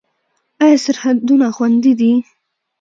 [0.63, 2.11] آیا سرحدونه خوندي دي؟